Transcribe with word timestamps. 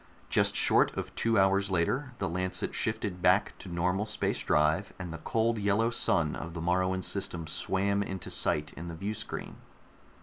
Just 0.31 0.55
short 0.55 0.97
of 0.97 1.13
two 1.13 1.37
hours 1.37 1.69
later, 1.69 2.13
the 2.17 2.27
Lancet 2.27 2.73
shifted 2.73 3.21
back 3.21 3.53
to 3.59 3.69
normal 3.69 4.07
space 4.07 4.39
drive, 4.41 4.93
and 4.97 5.13
the 5.13 5.19
cold 5.19 5.59
yellow 5.59 5.91
sun 5.91 6.35
of 6.35 6.55
the 6.55 6.59
Moruan 6.59 7.03
system 7.03 7.45
swam 7.45 8.01
into 8.01 8.31
sight 8.31 8.73
in 8.73 8.87
the 8.87 8.95
viewscreen. 8.95 9.57